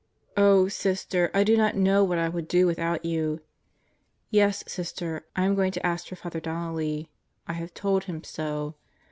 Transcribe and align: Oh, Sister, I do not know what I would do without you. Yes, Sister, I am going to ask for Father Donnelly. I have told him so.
Oh, 0.35 0.67
Sister, 0.67 1.29
I 1.31 1.43
do 1.43 1.55
not 1.55 1.75
know 1.75 2.03
what 2.03 2.17
I 2.17 2.27
would 2.27 2.47
do 2.47 2.65
without 2.65 3.05
you. 3.05 3.39
Yes, 4.31 4.63
Sister, 4.65 5.27
I 5.35 5.43
am 5.43 5.53
going 5.53 5.71
to 5.73 5.85
ask 5.85 6.07
for 6.07 6.15
Father 6.15 6.39
Donnelly. 6.39 7.11
I 7.47 7.53
have 7.53 7.75
told 7.75 8.05
him 8.05 8.23
so. 8.23 8.73